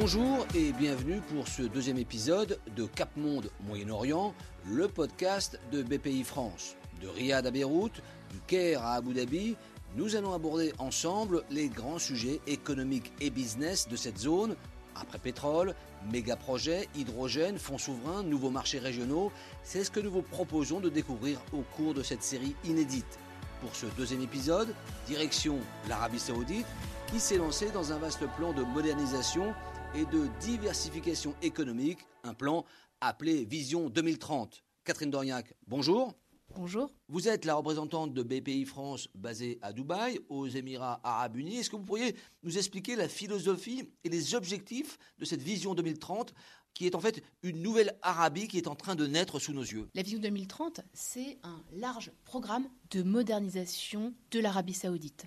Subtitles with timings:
[0.00, 4.32] Bonjour et bienvenue pour ce deuxième épisode de Cap Monde Moyen-Orient,
[4.70, 6.76] le podcast de BPI France.
[7.02, 8.00] De Riyad à Beyrouth,
[8.30, 9.56] du Caire à Abu Dhabi,
[9.96, 14.54] nous allons aborder ensemble les grands sujets économiques et business de cette zone,
[14.94, 15.74] après pétrole,
[16.12, 19.32] méga projets, hydrogène, fonds souverains, nouveaux marchés régionaux.
[19.64, 23.18] C'est ce que nous vous proposons de découvrir au cours de cette série inédite.
[23.60, 24.72] Pour ce deuxième épisode,
[25.08, 25.58] direction
[25.88, 26.66] l'Arabie Saoudite,
[27.08, 29.54] qui s'est lancée dans un vaste plan de modernisation
[29.94, 32.64] et de diversification économique, un plan
[33.00, 34.62] appelé Vision 2030.
[34.84, 36.14] Catherine Doriac, bonjour.
[36.54, 36.90] Bonjour.
[37.08, 41.58] Vous êtes la représentante de BPI France basée à Dubaï, aux Émirats arabes unis.
[41.58, 46.34] Est-ce que vous pourriez nous expliquer la philosophie et les objectifs de cette vision 2030
[46.74, 49.62] qui est en fait une nouvelle Arabie qui est en train de naître sous nos
[49.62, 49.88] yeux?
[49.94, 55.26] La vision 2030, c'est un large programme de modernisation de l'Arabie saoudite.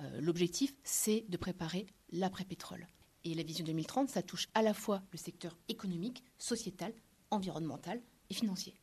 [0.00, 2.86] Euh, l'objectif, c'est de préparer l'après-pétrole.
[3.24, 6.92] Et la vision 2030, ça touche à la fois le secteur économique, sociétal,
[7.30, 8.74] environnemental et financier.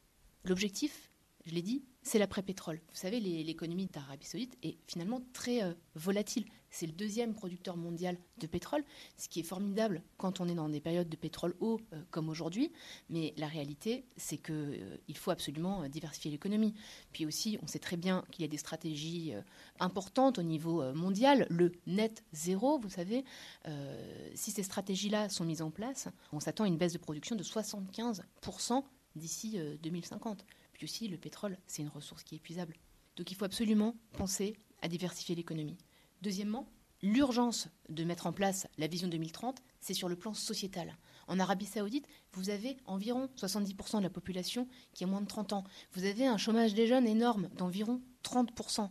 [0.44, 1.11] L'objectif,
[1.46, 2.82] je l'ai dit, c'est l'après-pétrole.
[2.90, 6.46] Vous savez, l'économie d'Arabie saoudite est finalement très euh, volatile.
[6.70, 8.84] C'est le deuxième producteur mondial de pétrole,
[9.18, 12.30] ce qui est formidable quand on est dans des périodes de pétrole haut euh, comme
[12.30, 12.72] aujourd'hui.
[13.10, 16.74] Mais la réalité, c'est qu'il euh, faut absolument diversifier l'économie.
[17.12, 19.34] Puis aussi, on sait très bien qu'il y a des stratégies
[19.80, 21.46] importantes au niveau mondial.
[21.50, 23.24] Le net zéro, vous savez,
[24.34, 27.44] si ces stratégies-là sont mises en place, on s'attend à une baisse de production de
[27.44, 28.84] 75%
[29.16, 30.46] d'ici 2050
[30.84, 32.76] aussi, le pétrole, c'est une ressource qui est épuisable.
[33.16, 35.78] Donc il faut absolument penser à diversifier l'économie.
[36.22, 36.68] Deuxièmement,
[37.02, 40.96] l'urgence de mettre en place la vision 2030, c'est sur le plan sociétal.
[41.28, 45.54] En Arabie saoudite, vous avez environ 70% de la population qui a moins de 30
[45.54, 45.64] ans.
[45.94, 48.90] Vous avez un chômage des jeunes énorme d'environ 30%.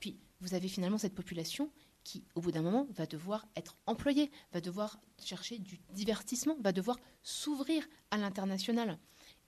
[0.00, 1.70] Puis vous avez finalement cette population
[2.04, 6.72] qui, au bout d'un moment, va devoir être employée, va devoir chercher du divertissement, va
[6.72, 8.98] devoir s'ouvrir à l'international.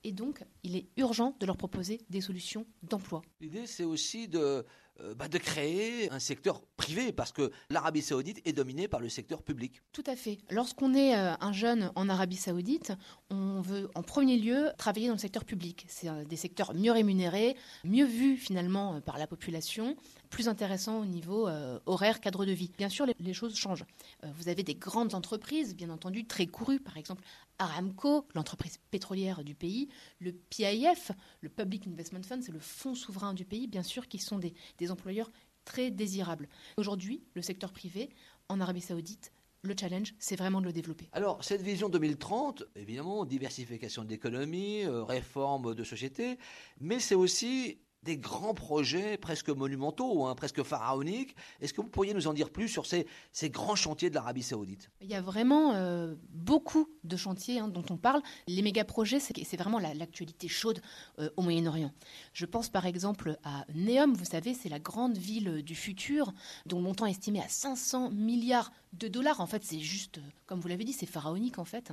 [0.05, 3.23] Et donc, il est urgent de leur proposer des solutions d'emploi.
[3.41, 4.65] L'idée, c'est aussi de,
[5.01, 9.09] euh, bah, de créer un secteur privé, parce que l'Arabie saoudite est dominée par le
[9.09, 9.83] secteur public.
[9.93, 10.39] Tout à fait.
[10.51, 12.93] Lorsqu'on est euh, un jeune en Arabie saoudite,
[13.29, 15.85] on veut en premier lieu travailler dans le secteur public.
[15.89, 19.97] C'est euh, des secteurs mieux rémunérés, mieux vus finalement par la population,
[20.31, 21.49] plus intéressants au niveau
[21.87, 22.71] horaire, cadre de vie.
[22.77, 23.85] Bien sûr, les, les choses changent.
[24.23, 27.23] vous avez des grandes entreprises, bien entendu, très courues, par exemple
[27.59, 29.89] Aramco, l'entreprise pétrolière du pays,
[30.19, 34.19] le PIF, le Public Investment Fund, c'est le fonds souverain du pays, bien sûr, qui
[34.19, 34.55] sont des,
[34.91, 35.31] employeurs
[35.65, 36.49] très désirables.
[36.77, 38.11] Aujourd'hui, le secteur privé
[38.49, 39.33] en Arabie saoudite
[39.63, 41.09] le challenge, c'est vraiment de le développer.
[41.13, 46.39] Alors, cette vision 2030, évidemment, diversification de l'économie, euh, réforme de société,
[46.81, 51.35] mais c'est aussi des grands projets presque monumentaux, hein, presque pharaoniques.
[51.61, 54.43] Est-ce que vous pourriez nous en dire plus sur ces, ces grands chantiers de l'Arabie
[54.43, 54.91] saoudite?
[55.01, 58.23] Il y a vraiment euh, beaucoup de chantiers hein, dont on parle.
[58.47, 60.81] Les méga-projets, c'est vraiment l'actualité chaude
[61.19, 61.93] euh, au Moyen-Orient.
[62.33, 66.33] Je pense par exemple à Neom, vous savez, c'est la grande ville du futur,
[66.67, 69.41] dont le montant est estimé à 500 milliards de dollars.
[69.41, 71.93] En fait, c'est juste, comme vous l'avez dit, c'est pharaonique en fait,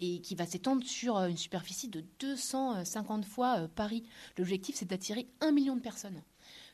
[0.00, 4.04] et qui va s'étendre sur une superficie de 250 fois euh, Paris.
[4.38, 6.22] L'objectif, c'est d'attirer un millions de personnes.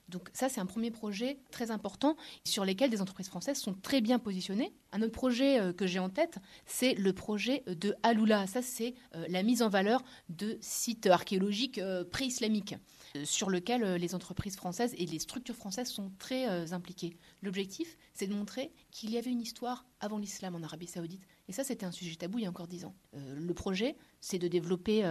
[0.08, 4.00] Donc ça, c'est un premier projet très important sur lequel des entreprises françaises sont très
[4.00, 4.72] bien positionnées.
[4.92, 8.46] Un autre projet euh, que j'ai en tête, c'est le projet de Aloula.
[8.46, 12.76] Ça, c'est euh, la mise en valeur de sites archéologiques euh, pré-islamiques
[13.24, 17.16] sur lequel les entreprises françaises et les structures françaises sont très impliquées.
[17.42, 21.22] L'objectif, c'est de montrer qu'il y avait une histoire avant l'islam en Arabie saoudite.
[21.48, 22.94] Et ça, c'était un sujet tabou il y a encore dix ans.
[23.14, 25.02] le projet, c'est de développer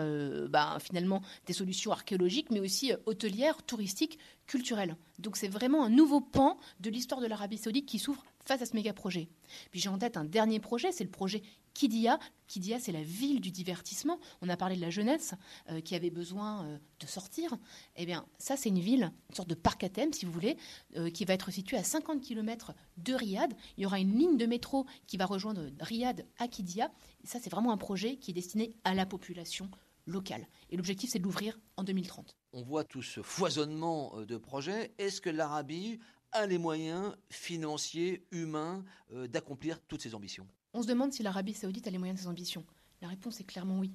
[0.50, 4.98] bah, finalement des solutions archéologiques, mais aussi hôtelières, touristiques, culturelles.
[5.20, 8.66] Donc c'est vraiment un nouveau pan de l'histoire de l'Arabie saoudite qui s'ouvre face à
[8.66, 9.30] ce méga projet.
[9.72, 11.42] Puis j'ai en tête un dernier projet, c'est le projet
[11.76, 12.20] Kidia.
[12.48, 14.20] Kidia, c'est la ville du divertissement.
[14.42, 15.34] On a parlé de la jeunesse
[15.70, 17.58] euh, qui avait besoin euh, de sortir.
[17.98, 20.58] Eh bien, ça, c'est une ville, une sorte de parc à thème, si vous voulez,
[20.96, 23.54] euh, qui va être située à 50 km de Riyad.
[23.78, 26.92] Il y aura une ligne de métro qui va rejoindre Riyad à Kidia.
[27.26, 29.70] Ça, c'est vraiment un projet qui est destiné à la population
[30.08, 30.48] locale.
[30.70, 32.38] Et l'objectif, c'est de l'ouvrir en 2030.
[32.54, 34.94] On voit tout ce foisonnement de projets.
[34.98, 36.00] Est-ce que l'Arabie
[36.36, 38.84] a les moyens financiers, humains,
[39.14, 42.24] euh, d'accomplir toutes ces ambitions On se demande si l'Arabie saoudite a les moyens de
[42.24, 42.66] ses ambitions.
[43.02, 43.94] La réponse est clairement oui.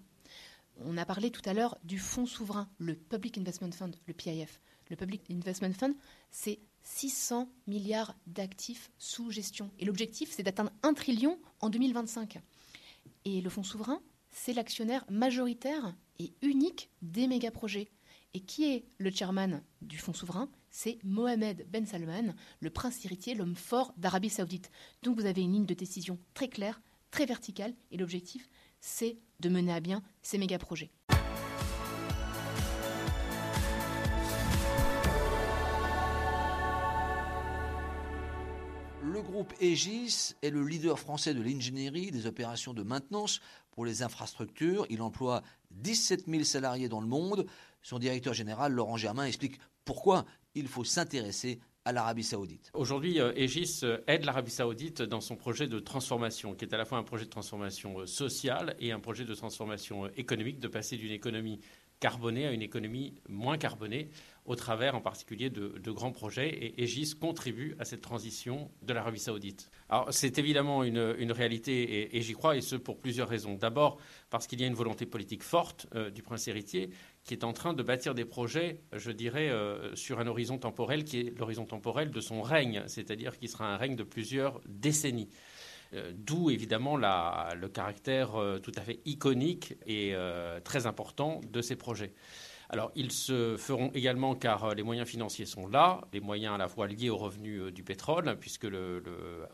[0.79, 4.61] On a parlé tout à l'heure du fonds souverain, le Public Investment Fund, le PIF.
[4.89, 5.95] Le Public Investment Fund,
[6.31, 9.71] c'est 600 milliards d'actifs sous gestion.
[9.79, 12.39] Et l'objectif, c'est d'atteindre 1 trillion en 2025.
[13.27, 14.01] Et le fonds souverain,
[14.31, 17.91] c'est l'actionnaire majoritaire et unique des méga-projets.
[18.33, 23.35] Et qui est le chairman du fonds souverain C'est Mohamed Ben Salman, le prince héritier,
[23.35, 24.71] l'homme fort d'Arabie saoudite.
[25.03, 26.81] Donc vous avez une ligne de décision très claire
[27.11, 28.49] très verticale et l'objectif,
[28.81, 30.91] c'est de mener à bien ces méga projets.
[39.03, 43.41] Le groupe Aegis est le leader français de l'ingénierie des opérations de maintenance
[43.73, 44.87] pour les infrastructures.
[44.89, 45.43] Il emploie
[45.73, 47.47] 17 000 salariés dans le monde.
[47.83, 50.25] Son directeur général, Laurent Germain, explique pourquoi
[50.55, 52.71] il faut s'intéresser à l'Arabie saoudite.
[52.75, 56.77] Aujourd'hui, euh, Aegis euh, aide l'Arabie saoudite dans son projet de transformation, qui est à
[56.77, 60.69] la fois un projet de transformation euh, sociale et un projet de transformation économique, de
[60.69, 61.61] passer d'une économie
[62.01, 64.11] carbonée à une économie moins carbonée
[64.47, 66.49] au travers en particulier de, grands projets.
[66.49, 69.71] Et Aegis contribue à cette transition de l'Arabie saoudite.
[69.89, 73.55] Alors c'est évidemment une, réalité et, j'y crois, et ce pour plusieurs raisons.
[73.55, 73.99] D'abord
[74.31, 76.91] parce qu'il y a une volonté politique forte euh, du prince héritier
[77.23, 81.05] qui est en train de bâtir des projets, je dirais, euh, sur un horizon temporel
[81.05, 85.29] qui est l'horizon temporel de son règne, c'est-à-dire qui sera un règne de plusieurs décennies.
[85.93, 88.33] Euh, d'où évidemment le caractère
[88.63, 90.15] tout à fait iconique et
[90.65, 92.15] très important de ces projets.
[92.73, 96.59] Alors, ils se feront également car euh, les moyens financiers sont là, les moyens à
[96.59, 98.69] la fois liés aux revenus euh, du pétrole, puisque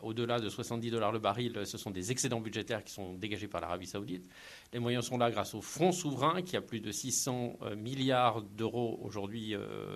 [0.03, 3.59] au-delà de 70 dollars le baril, ce sont des excédents budgétaires qui sont dégagés par
[3.59, 4.23] l'Arabie saoudite.
[4.73, 8.41] Les moyens sont là grâce au Fonds souverain, qui a plus de 600 euh, milliards
[8.41, 9.55] d'euros aujourd'hui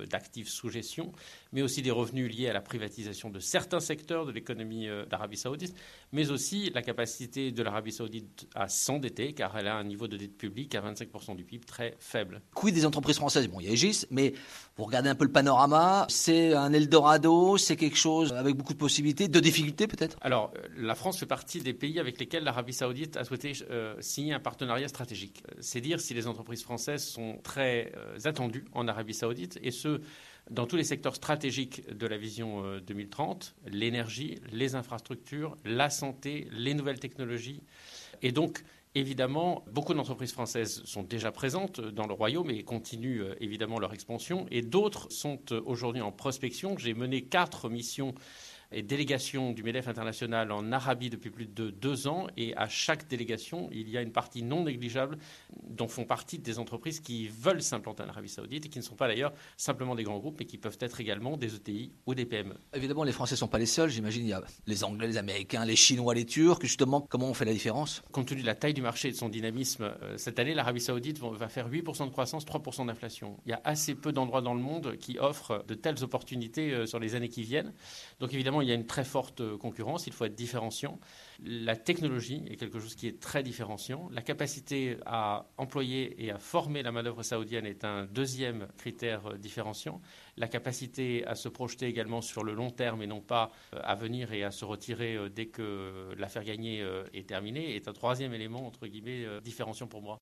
[0.10, 1.12] d'actifs sous gestion,
[1.52, 5.76] mais aussi des revenus liés à la privatisation de certains secteurs de l'économie d'Arabie saoudite,
[6.12, 10.18] mais aussi la capacité de l'Arabie saoudite à s'endetter, car elle a un niveau de
[10.18, 12.42] dette publique à 25% du PIB très faible.
[12.54, 14.34] Quid des entreprises française, bon, il y a Aegis, mais
[14.78, 18.78] vous regardez un peu le panorama, c'est un Eldorado, c'est quelque chose avec beaucoup de
[18.78, 20.18] possibilités, de difficultés peut-être?
[20.22, 23.96] Alors, euh, la France fait partie des pays avec lesquels l'Arabie saoudite a souhaité euh,
[24.00, 25.44] signer un partenariat stratégique.
[25.50, 27.92] Euh, c'est dire si les entreprises françaises sont très
[28.26, 30.02] attendues en Arabie saoudite, et ce,
[30.50, 36.74] dans tous les secteurs stratégiques de la vision 2030, l'énergie, les infrastructures, la santé, les
[36.74, 37.62] nouvelles technologies.
[38.22, 38.64] Et donc,
[38.94, 43.94] Évidemment, beaucoup d'entreprises françaises sont déjà présentes dans le royaume et continuent euh, évidemment leur
[43.94, 44.48] expansion.
[44.52, 46.78] Et d'autres sont euh, aujourd'hui en prospection.
[46.78, 48.14] J'ai mené quatre missions
[48.72, 52.28] et délégation du MEDEF international en Arabie depuis plus de deux ans.
[52.38, 55.18] Et à chaque délégation, il y a une partie non négligeable
[55.64, 58.96] dont font partie des entreprises qui veulent s'implanter en Arabie saoudite et qui ne sont
[58.96, 62.26] pas d'ailleurs simplement des grands groupes, mais qui peuvent être également des ETI ou des
[62.26, 62.56] PME.
[62.74, 63.90] Évidemment, les Français ne sont pas les seuls.
[63.90, 66.62] J'imagine il y a les Anglais, les Américains, les Chinois, les Turcs.
[66.62, 68.02] Justement, comment on fait la différence?
[68.12, 70.82] Compte tenu de la taille du marché et de son dynamisme, euh, cette année, l'Arabie
[70.82, 73.38] saoudite va faire 8% de croissance, 3% d'inflation.
[73.46, 76.86] Il y a assez peu d'endroits dans le monde qui offrent de telles opportunités euh,
[76.86, 77.74] sur les années qui viennent.
[78.20, 81.00] Donc évidemment, il y a une très forte concurrence, il faut être différenciant.
[81.44, 84.10] La technologie est quelque chose qui est très différenciant.
[84.12, 90.02] La capacité à employer et à former la manœuvre saoudienne est un deuxième critère différenciant.
[90.38, 93.96] La capacité à se projeter également sur le long terme et non pas euh, à
[93.96, 97.94] venir et à se retirer euh, dès que l'affaire gagnée euh, est terminée est un
[97.94, 100.20] troisième élément, entre guillemets, différenciant pour moi.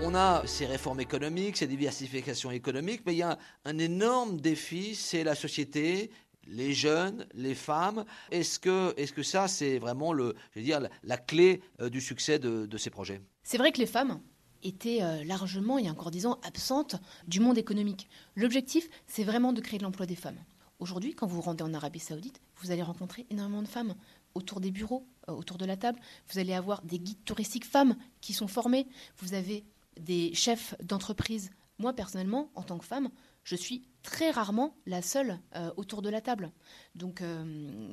[0.00, 4.94] On a ces réformes économiques, ces diversifications économiques, mais il y a un, énorme défi,
[4.94, 6.12] c'est la société,
[6.46, 8.04] les jeunes, les femmes.
[8.30, 12.00] Est-ce que, est que ça, c'est vraiment le, je veux dire, la, clé euh, du
[12.00, 13.20] succès de, ces projets?
[13.42, 14.20] C'est vrai que les femmes
[14.62, 16.94] étaient euh, largement, il y a encore dix ans, absentes
[17.26, 18.08] du monde économique.
[18.36, 20.38] L'objectif, c'est vraiment de créer de l'emploi des femmes.
[20.78, 23.96] Aujourd'hui, quand vous vous rendez en Arabie Saoudite, vous allez rencontrer énormément de femmes
[24.34, 25.98] autour des bureaux, euh, autour de la table.
[26.30, 28.86] Vous allez avoir des guides touristiques femmes qui sont formés.
[29.18, 29.64] Vous avez
[29.98, 31.50] des chefs d'entreprise.
[31.78, 33.10] Moi, personnellement, en tant que femme,
[33.44, 36.52] je suis très rarement la seule euh, autour de la table.
[36.98, 37.44] Donc euh,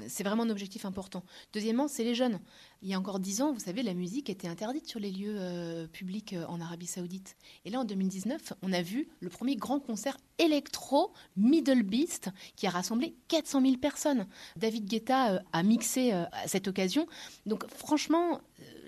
[0.07, 1.23] c'est vraiment un objectif important.
[1.53, 2.39] Deuxièmement, c'est les jeunes.
[2.81, 5.35] Il y a encore dix ans, vous savez, la musique était interdite sur les lieux
[5.37, 7.37] euh, publics en Arabie saoudite.
[7.63, 12.67] Et là, en 2019, on a vu le premier grand concert électro Middle Beast qui
[12.67, 14.27] a rassemblé 400 000 personnes.
[14.57, 17.07] David Guetta a mixé à cette occasion.
[17.45, 18.41] Donc franchement,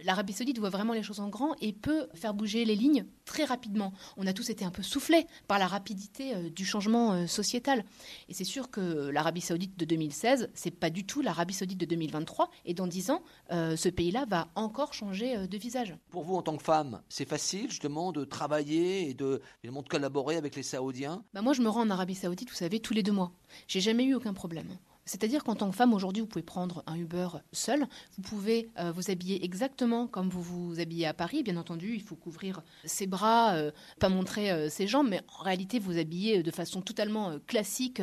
[0.03, 3.45] l'Arabie saoudite voit vraiment les choses en grand et peut faire bouger les lignes très
[3.45, 3.93] rapidement.
[4.17, 7.83] On a tous été un peu soufflés par la rapidité du changement euh, sociétale.
[8.29, 11.85] Et c'est sûr que l'Arabie saoudite de 2016, c'est pas du tout l'Arabie saoudite de
[11.85, 12.49] 2023.
[12.65, 13.21] Et dans dix ans,
[13.51, 15.95] euh, ce pays-là va encore changer euh, de visage.
[16.09, 20.37] Pour vous, en tant que femme, c'est facile justement de travailler et de, de collaborer
[20.37, 21.23] avec les Saoudiens?
[21.33, 23.31] Bah Moi, je me rends en Arabie saoudite, vous savez, tous les deux mois.
[23.67, 24.67] J'ai jamais eu aucun problème.
[25.07, 27.87] C'est-à-dire qu'en tant que femme, aujourd'hui, vous pouvez prendre un Uber seul.
[28.17, 31.43] Vous pouvez euh, vous habiller exactement comme vous vous habillez à Paris.
[31.43, 35.43] Bien entendu, il faut couvrir ses bras, euh, pas montrer euh, ses jambes, mais en
[35.43, 38.01] réalité, vous habiller de façon totalement classique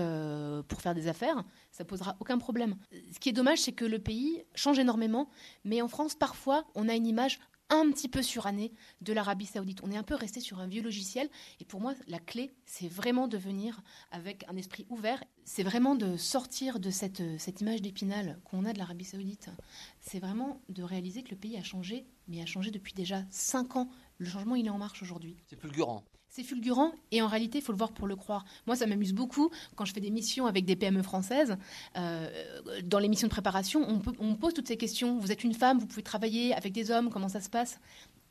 [0.68, 1.44] pour faire des affaires.
[1.70, 2.76] Ça posera aucun problème.
[3.12, 5.28] Ce qui est dommage, c'est que le pays change énormément.
[5.64, 7.38] Mais en France, parfois, on a une image
[7.70, 9.80] un petit peu surannée de l'Arabie saoudite.
[9.82, 11.28] On est un peu resté sur un vieux logiciel.
[11.60, 13.80] Et pour moi, la clé, c'est vraiment de venir
[14.10, 15.22] avec un esprit ouvert.
[15.44, 19.50] C'est vraiment de sortir de cette, cette image d'épinal qu'on a de l'Arabie saoudite.
[20.00, 23.76] C'est vraiment de réaliser que le pays a changé, mais a changé depuis déjà cinq
[23.76, 23.88] ans.
[24.18, 25.36] Le changement, il est en marche aujourd'hui.
[25.46, 26.04] C'est fulgurant.
[26.28, 28.44] C'est fulgurant et en réalité, il faut le voir pour le croire.
[28.66, 31.56] Moi, ça m'amuse beaucoup quand je fais des missions avec des PME françaises.
[31.96, 32.28] Euh,
[32.82, 35.18] dans les missions de préparation, on, on me pose toutes ces questions.
[35.20, 37.78] Vous êtes une femme, vous pouvez travailler avec des hommes, comment ça se passe?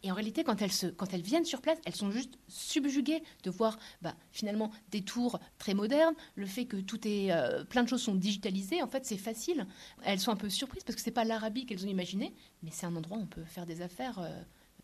[0.04, 4.16] Et en réalité, quand elles, viennent sur place, elles sont juste subjuguées de voir bah,
[4.32, 8.16] finalement des tours très modernes, le fait que tout est, euh, plein de choses sont
[8.16, 8.82] digitalisées.
[8.82, 9.66] En fait, c'est facile.
[10.04, 12.34] Elles sont un peu surprises parce que c'est pas l'Arabie qu'elles ont imaginé,
[12.64, 14.30] mais c'est un endroit où on peut faire des affaires euh,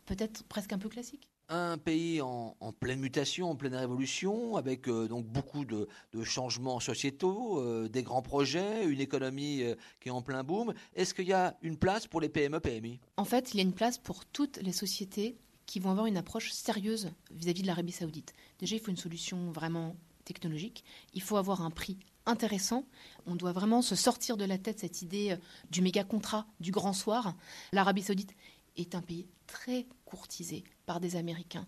[0.05, 5.07] peut-être presque un peu classiques un pays en, pleine mutation, en pleine révolution, avec euh,
[5.07, 5.87] donc beaucoup de,
[6.23, 10.73] changements sociétaux, euh, des grands projets, une économie euh, qui est en plein boom.
[10.95, 13.63] Est-ce qu'il y a une place pour les PME, PMI En fait, il y a
[13.63, 17.91] une place pour toutes les sociétés qui vont avoir une approche sérieuse vis-à-vis de l'Arabie
[17.91, 18.33] saoudite.
[18.59, 20.83] Déjà, il faut une solution vraiment technologique.
[21.13, 22.85] Il faut avoir un prix intéressant.
[23.25, 25.35] On doit vraiment se sortir de la tête cette idée
[25.71, 27.35] du méga contrat du grand soir.
[27.71, 28.35] L'Arabie saoudite
[28.75, 31.67] est un pays très courtisé par des Américains,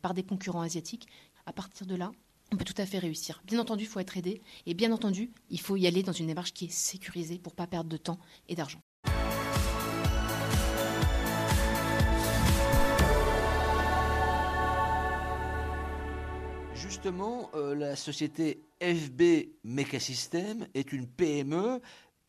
[0.00, 1.08] par des concurrents asiatiques.
[1.46, 2.12] À partir de là,
[2.52, 3.42] on peut tout à fait réussir.
[3.44, 4.42] Bien entendu, il faut être aidé.
[4.66, 7.56] Et bien entendu, il faut y aller dans une démarche qui est sécurisée pour ne
[7.56, 8.18] pas perdre de temps
[8.48, 8.80] et d'argent.
[16.74, 21.80] Justement, euh, la société FB Mecasystem est une PME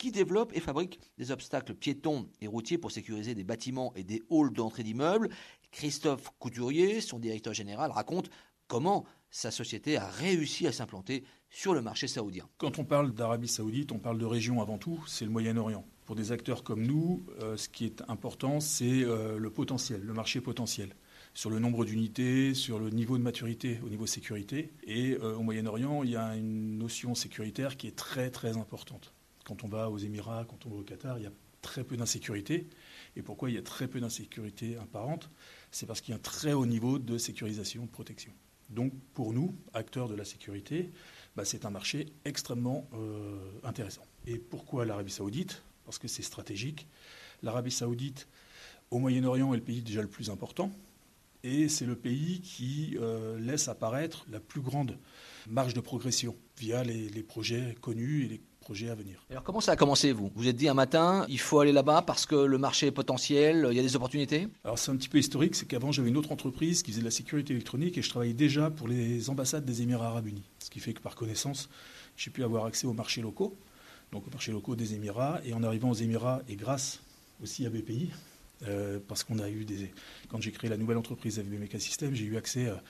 [0.03, 4.21] qui développe et fabrique des obstacles piétons et routiers pour sécuriser des bâtiments et des
[4.29, 5.29] halls d'entrée d'immeubles.
[5.71, 8.29] Christophe Couturier, son directeur général, raconte
[8.67, 12.49] comment sa société a réussi à s'implanter sur le marché saoudien.
[12.57, 15.85] Quand on parle d'Arabie saoudite, on parle de région avant tout, c'est le Moyen-Orient.
[16.03, 20.13] Pour des acteurs comme nous, euh, ce qui est important, c'est euh, le potentiel, le
[20.13, 20.97] marché potentiel
[21.33, 24.73] sur le nombre d'unités, sur le niveau de maturité au niveau sécurité.
[24.83, 29.13] Et euh, au Moyen-Orient, il y a une notion sécuritaire qui est très très importante.
[29.43, 31.97] Quand on va aux Émirats, quand on va au Qatar, il y a très peu
[31.97, 32.67] d'insécurité.
[33.15, 35.29] Et pourquoi il y a très peu d'insécurité apparente?
[35.71, 38.31] C'est parce qu'il y a un très haut niveau de sécurisation, de protection.
[38.69, 40.91] Donc pour nous, acteurs de la sécurité,
[41.35, 44.05] bah, c'est un marché extrêmement euh, intéressant.
[44.27, 45.63] Et pourquoi l'Arabie saoudite?
[45.85, 46.87] Parce que c'est stratégique.
[47.41, 48.27] L'Arabie saoudite,
[48.91, 50.71] au Moyen-Orient, est le pays déjà le plus important.
[51.43, 54.97] Et c'est le pays qui euh, laisse apparaître la plus grande
[55.49, 59.23] marge de progression via les, les projets connus et les projet à venir.
[59.29, 60.31] Alors comment ça a commencé vous?
[60.35, 63.67] Vous êtes dit un matin, il faut aller là-bas parce que le marché est potentiel,
[63.69, 64.47] il y a des opportunités?
[64.63, 67.05] Alors c'est un petit peu historique, c'est qu'avant j'avais une autre entreprise qui faisait de
[67.05, 70.43] la sécurité électronique et je travaillais déjà pour les ambassades des Émirats arabes unis.
[70.59, 71.69] Ce qui fait que par connaissance,
[72.15, 73.55] j'ai pu avoir accès aux marchés locaux,
[74.11, 75.41] donc aux marchés locaux des Émirats.
[75.45, 77.01] Et en arrivant aux Émirats, et grâce
[77.41, 78.11] aussi à BPI,
[78.67, 79.91] euh, parce qu'on a eu des...
[80.29, 81.41] Quand j'ai créé la nouvelle entreprise
[81.79, 82.81] System, j'ai eu accès à,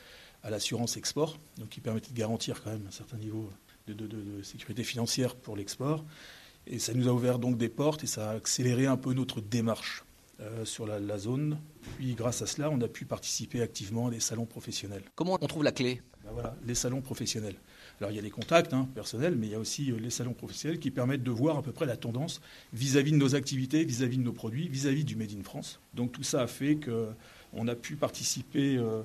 [0.44, 3.50] à l'assurance export, donc qui permettait de garantir quand même un certain niveau
[3.88, 6.06] de, sécurité financière pour l'export.
[6.66, 9.42] Et ça nous a ouvert donc des portes et ça a accéléré un peu notre
[9.42, 10.06] démarche
[10.40, 11.60] euh, sur la, zone.
[11.98, 15.04] Puis grâce à cela, on a pu participer activement à des salons professionnels.
[15.16, 16.02] Comment on trouve la clé?
[16.24, 17.56] Ben Voilà, les salons professionnels.
[18.00, 20.10] Alors il y a les contacts hein, personnels, mais il y a aussi euh, les
[20.10, 23.84] salons professionnels qui permettent de voir à peu près la tendance vis-à-vis de nos activités,
[23.84, 25.80] vis-à-vis de nos produits, vis-à-vis du Made in France.
[25.94, 29.04] Donc tout ça a fait qu'on a pu participer euh,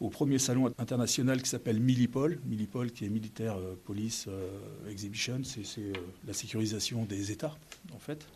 [0.00, 2.40] au premier salon international qui s'appelle Millipol.
[2.46, 5.92] Millipol qui est Militaire euh, Police euh, Exhibition, c'est euh,
[6.26, 7.54] la sécurisation des États
[7.94, 8.26] en fait,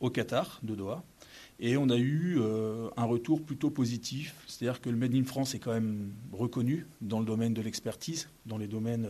[0.00, 1.04] au Qatar de Doha.
[1.60, 2.40] Et on a eu
[2.96, 7.20] un retour plutôt positif, c'est-à-dire que le Made in France est quand même reconnu dans
[7.20, 9.06] le domaine de l'expertise, dans les domaines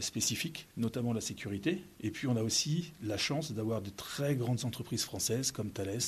[0.00, 1.82] spécifiques, notamment la sécurité.
[2.00, 5.98] Et puis on a aussi la chance d'avoir de très grandes entreprises françaises comme Thales,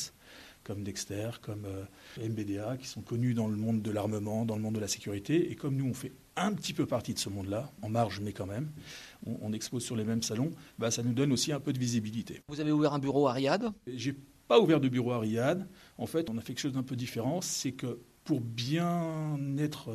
[0.68, 4.60] comme Dexter, comme euh, MBDA, qui sont connus dans le monde de l'armement, dans le
[4.60, 5.50] monde de la sécurité.
[5.50, 8.34] Et comme nous, on fait un petit peu partie de ce monde-là, en marge, mais
[8.34, 8.70] quand même,
[9.24, 12.42] on, expose sur les mêmes salons, bah, ça nous donne aussi un peu de visibilité.
[12.48, 13.72] Vous avez ouvert un bureau à Riyad?
[13.86, 14.14] J'ai
[14.46, 15.66] pas ouvert de bureau à Riyad.
[15.96, 17.40] En fait, on a fait quelque chose d'un peu différent.
[17.40, 19.88] C'est que pour bien être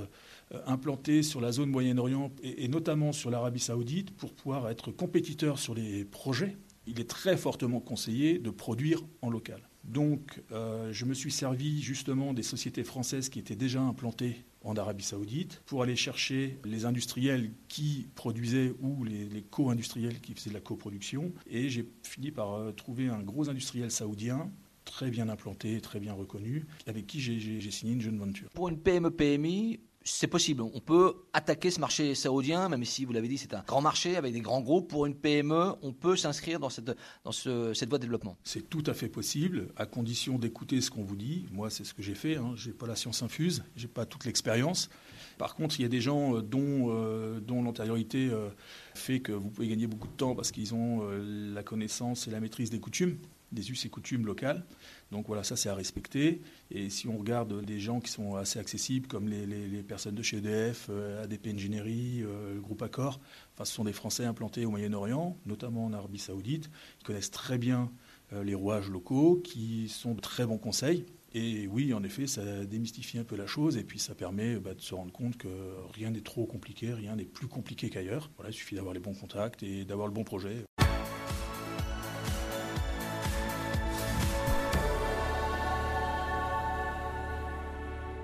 [0.53, 5.59] euh, implanté sur la zone Moyen-Orient et, notamment sur l'Arabie saoudite, pour pouvoir être compétiteur
[5.59, 9.61] sur les projets, il est très fortement conseillé de produire en local.
[9.83, 14.77] Donc, euh, je me suis servi justement des sociétés françaises qui étaient déjà implantées en
[14.77, 20.55] Arabie Saoudite pour aller chercher les industriels qui produisaient ou les, co-industriels qui faisaient de
[20.55, 21.33] la coproduction.
[21.47, 24.49] Et j'ai fini par euh, trouver un gros industriel saoudien
[24.85, 28.49] très bien implanté, très bien reconnu, avec qui j'ai signé une jeune venture.
[28.49, 30.61] Pour une PME-PMI, c'est possible.
[30.61, 34.15] On peut attaquer ce marché saoudien, même si, vous l'avez dit, c'est un grand marché
[34.15, 34.89] avec des grands groupes.
[34.89, 36.91] Pour une PME, on peut s'inscrire dans cette,
[37.23, 38.37] dans cette voie de développement.
[38.43, 41.45] C'est tout à fait possible, à condition d'écouter ce qu'on vous dit.
[41.51, 42.37] Moi, c'est ce que j'ai fait.
[42.37, 42.53] Hein.
[42.55, 44.89] Je n'ai pas la science infuse, je n'ai pas toute l'expérience.
[45.37, 48.49] Par contre, il y a des gens euh, dont, euh, dont l'antériorité euh,
[48.95, 52.39] fait que vous pouvez gagner beaucoup de temps parce qu'ils ont la connaissance et la
[52.39, 53.17] maîtrise des coutumes
[53.51, 54.65] des us et coutumes locales.
[55.11, 56.41] Donc voilà, ça c'est à respecter.
[56.71, 60.37] Et si on regarde des gens qui sont assez accessibles, comme les, personnes de chez
[60.37, 60.89] EDF,
[61.21, 63.19] ADP Ingénierie, le groupe Accor,
[63.53, 67.59] enfin, ce sont des Français implantés au Moyen-Orient, notamment en Arabie Saoudite, qui connaissent très
[67.59, 67.91] bien
[68.31, 71.05] les rouages locaux, qui sont de très bons conseils.
[71.35, 74.75] Et oui, en effet, ça démystifie un peu la chose et puis ça permet bah,
[74.75, 75.47] de se rendre compte que
[75.91, 78.29] rien n'est trop compliqué, rien n'est plus compliqué qu'ailleurs.
[78.35, 80.63] Voilà, il suffit d'avoir les bons contacts et d'avoir le bon projet.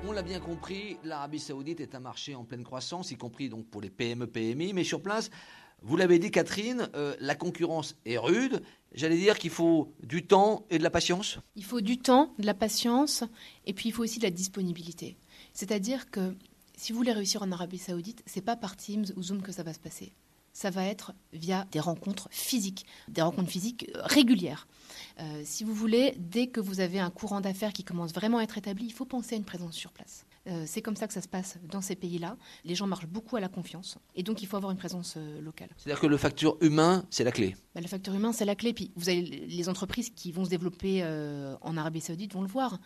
[0.07, 3.67] On l'a bien compris, l'Arabie Saoudite est un marché en pleine croissance, y compris donc
[3.67, 5.31] pour les PME, PMI, mais sur place,
[5.81, 8.61] vous l'avez dit, Catherine, euh, la concurrence est rude.
[8.93, 11.39] J'allais dire qu'il faut du temps et de la patience.
[11.55, 13.23] Il faut du temps, de la patience,
[13.65, 15.17] et puis il faut aussi de la disponibilité.
[15.53, 16.35] C'est-à-dire que
[16.75, 19.63] si vous voulez réussir en Arabie Saoudite, c'est pas par Teams ou Zoom que ça
[19.63, 20.13] va se passer.
[20.59, 24.67] Ça va être via des rencontres physiques, des rencontres physiques euh, régulières.
[25.21, 28.43] Euh, si vous voulez, dès que vous avez un courant d'affaires qui commence vraiment à
[28.43, 30.25] être établi, il faut penser à une présence sur place.
[30.47, 32.37] Euh, c'est comme ça que ça se passe dans ces pays-là.
[32.63, 33.97] Les gens marchent beaucoup à la confiance.
[34.15, 35.69] Et donc, il faut avoir une présence euh, locale.
[35.77, 38.73] C'est-à-dire que le facteur humain, c'est la clé bah, Le facteur humain, c'est la clé.
[38.73, 41.03] Puis, vous avez les entreprises qui vont se développer
[41.61, 42.79] en Arabie Saoudite vont le voir.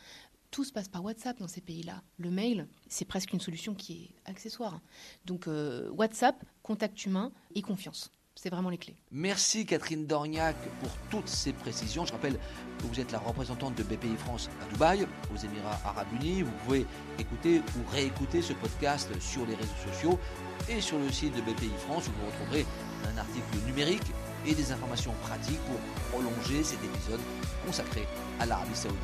[0.54, 2.04] Tout se passe par WhatsApp dans ces pays-là.
[2.18, 4.82] Le mail, c'est presque une solution qui est accessoire.
[5.26, 5.50] Donc,
[5.98, 8.12] WhatsApp, contact humain et confiance.
[8.36, 8.96] C'est vraiment les clés.
[9.10, 12.06] Merci Catherine Dorniac pour toutes ces précisions.
[12.06, 12.38] Je rappelle
[12.78, 16.44] que vous êtes la représentante de BPI France à Dubaï, aux Émirats Arabes Unis.
[16.44, 16.86] Vous pouvez
[17.18, 20.20] écouter ou réécouter ce podcast sur les réseaux sociaux
[20.70, 22.68] et sur le site de BPI France où vous retrouverez
[23.12, 24.12] un article numérique
[24.46, 25.80] et des informations pratiques pour
[26.12, 27.22] prolonger cet épisode
[27.66, 28.08] consacré
[28.40, 29.00] à l'Arabie Saoudite.